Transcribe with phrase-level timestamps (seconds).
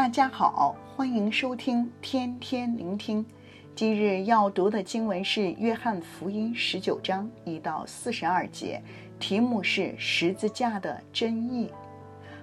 [0.00, 3.22] 大家好，欢迎收听天天聆听。
[3.74, 8.82] 今日要读的经文是《约翰福音》十九章一到四十二节，
[9.18, 11.70] 题目是十字架的真意。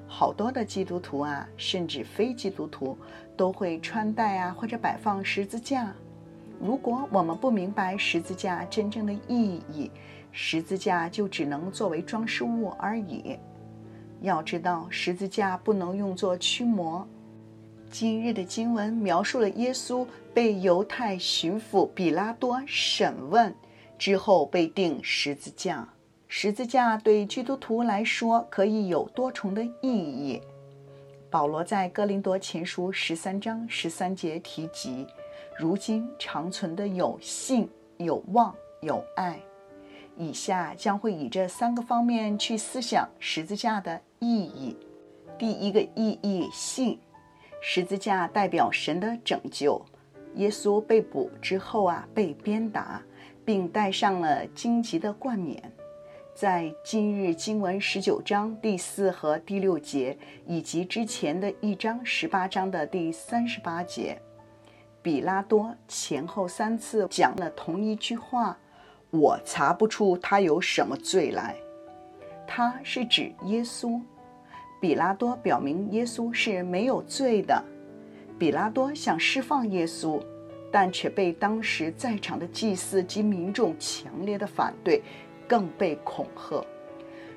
[0.05, 2.95] 好多的基督徒啊，甚至非基督徒
[3.35, 5.91] 都会穿戴啊，或者摆放十字架。
[6.61, 9.89] 如果我们不明白十字架真正的意义，
[10.31, 13.39] 十字架就只能作为装饰物而已。
[14.21, 17.03] 要知道，十字架不能用作驱魔。
[17.89, 23.53] 今日的经文描述了耶稣被犹太巡抚比拉多审问
[23.97, 25.87] 之后被钉十字架。
[26.27, 30.41] 十字架对基督徒来说可以有多重的意义。
[31.29, 35.07] 保罗在哥林多前书十三章十三节提及，
[35.57, 39.39] 如今长存的有信、有望、有爱。
[40.17, 44.75] 以下将会以这三个方面去思想十字架的意义。
[45.37, 46.99] 第一个意义，信。
[47.69, 49.85] 十字架代表神的拯救。
[50.35, 53.01] 耶稣被捕之后啊，被鞭打，
[53.43, 55.61] 并戴上了荆棘的冠冕。
[56.33, 64.17] 在今日经文十九章第四和第六节，以及之前的一章十八章的第三十八节，
[65.01, 68.57] 比拉多前后三次讲了同一句话
[69.11, 71.53] ：“我查不出他有什么罪来。”
[72.47, 73.99] 他是指耶稣。
[74.79, 77.63] 彼拉多表明耶稣是没有罪的。
[78.37, 80.21] 彼拉多想释放耶稣，
[80.71, 85.01] 但却被当时在场的祭司及民众强烈的反对，
[85.47, 86.63] 更被恐吓：“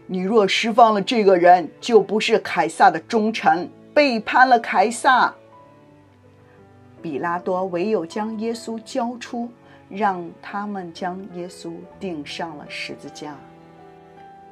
[0.06, 5.34] 你若释放了这个人，就不是凯撒的忠臣，背叛了凯撒。”
[7.00, 9.48] 比拉多唯有将耶稣交出，
[9.88, 13.34] 让他们将耶稣钉上了十字架。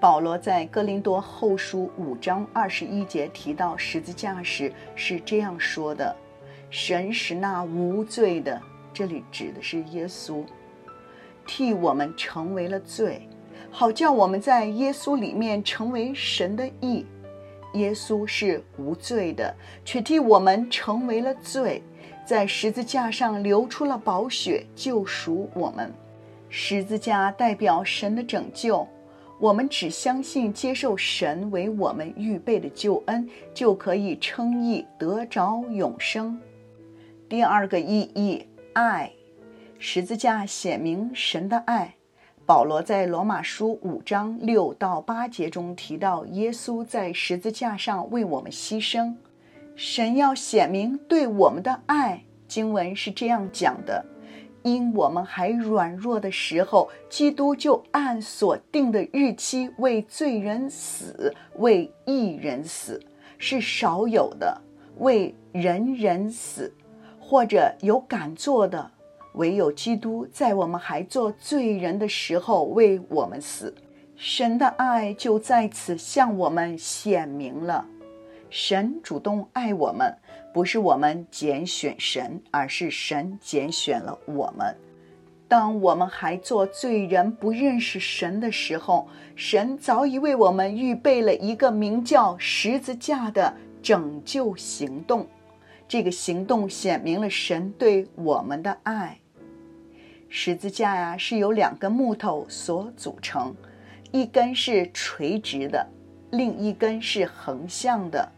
[0.00, 6.14] 保罗在哥林多后书五章二十一节提到十字架时是这样说的
[6.70, 8.62] ：“神使那无罪的，
[8.94, 10.44] 这里指的是耶稣，
[11.44, 13.28] 替我们成为了罪，
[13.72, 17.04] 好叫我们在耶稣里面成为神的义。
[17.74, 19.52] 耶稣是无罪的，
[19.84, 21.82] 却替我们成为了罪，
[22.24, 25.92] 在十字架上流出了宝血，救赎我们。
[26.48, 28.86] 十字架代表神的拯救。”
[29.40, 36.40] 我们只相信接受神为我们预备的救恩，就可以称义得着永生。
[37.28, 39.12] 第二个意义，爱，
[39.78, 41.94] 十字架显明神的爱。
[42.44, 49.14] 保罗在罗马书五章六到八节中提到，耶稣在十字架上为我们牺牲，
[49.76, 52.24] 神要显明对我们的爱。
[52.48, 54.04] 经文是这样讲的。
[54.74, 63.00] 因我们还软弱的时候，基督就按所定的日期为罪人死，为一人死，
[63.38, 64.60] 是少有的；
[64.98, 66.72] 为人人死，
[67.18, 68.90] 或者有敢做的，
[69.34, 73.74] 唯有基督在我们还做罪人的时候为我们死。
[74.16, 77.86] 神的爱就在此向我们显明了。
[78.50, 80.12] 神主动爱我们，
[80.52, 84.74] 不是我们拣选神，而是神拣选了我们。
[85.46, 95.26] 当我们还做罪人、不认识神的时候，神早已为我们预备了一个名叫十字架的拯救行动。
[95.86, 99.18] 这个行动显明了神对我们的爱。
[100.28, 103.54] 十字架呀，是由两根木头所组成，
[104.12, 105.86] 一根是垂直的，
[106.32, 108.30] 另一根是横向的。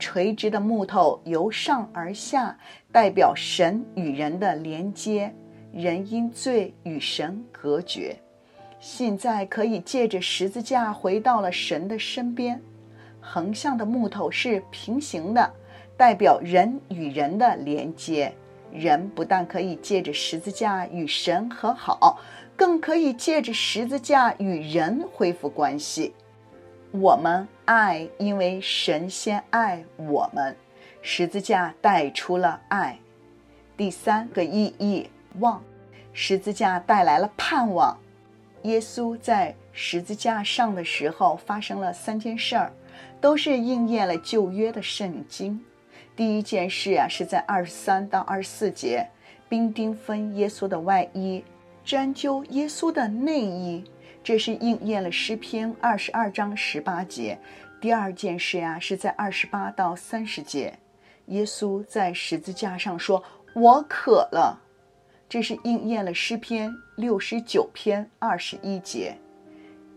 [0.00, 2.58] 垂直的木头由上而下，
[2.90, 5.32] 代表神与人的连接，
[5.72, 8.16] 人因罪与神隔绝，
[8.80, 12.60] 现在可以借着十字架回到了神的身边。
[13.20, 15.52] 横向的木头是平行的，
[15.96, 18.32] 代表人与人的连接，
[18.72, 22.18] 人不但可以借着十字架与神和好，
[22.56, 26.14] 更可以借着十字架与人恢复关系。
[26.92, 30.56] 我们爱，因为神先爱我们，
[31.02, 32.98] 十字架带出了爱。
[33.76, 35.08] 第三个意义，
[35.38, 35.62] 望，
[36.12, 37.96] 十字架带来了盼望。
[38.62, 42.72] 耶稣在十字架上的时候发生了三件事儿，
[43.20, 45.64] 都是应验了旧约的圣经。
[46.16, 49.06] 第一件事啊，是在二十三到二十四节，
[49.48, 51.44] 兵丁分耶稣的外衣，
[51.86, 53.84] 拈阄耶稣的内衣。
[54.22, 57.38] 这是应验了诗篇二十二章十八节。
[57.80, 60.78] 第二件事呀，是在二十八到三十节，
[61.26, 63.22] 耶稣在十字架上说
[63.56, 64.60] ：“我渴了。”
[65.28, 69.16] 这是应验了诗篇六十九篇二十一节。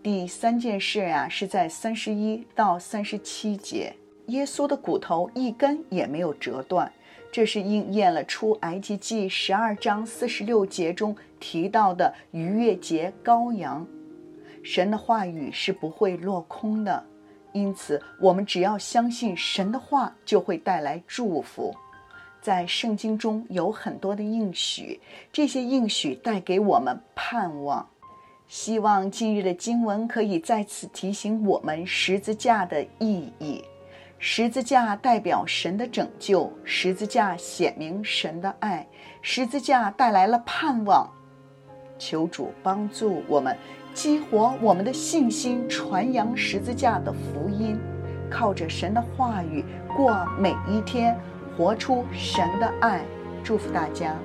[0.02, 3.94] 第三件事呀，是在三十一到三十七节，
[4.28, 6.92] 耶稣的骨头一根也没有折断。
[7.32, 13.86] 这是应验了出埃及记十二章四十六节中提到的逾越节羔羊。
[14.64, 17.06] 神的话语是不会落空的，
[17.52, 21.76] 因此我们只要相信神的话，就会带来祝福。
[22.42, 25.00] 在圣经中有很多的应许，
[25.32, 27.88] 这些应许带给我们盼望。
[28.48, 33.64] 希望今日的经文可以再次提醒我们十字架的意义。
[34.20, 38.88] 十字架代表神的拯救，十字架显明神的爱，
[39.22, 41.10] 十字架带来了盼望。
[41.98, 43.58] 求主帮助我们，
[43.94, 47.80] 激活我们的信心，传扬十字架的福音，
[48.30, 49.64] 靠着神的话语
[49.96, 51.16] 过每一天，
[51.56, 53.02] 活出神的爱。
[53.44, 54.16] 祝福大家。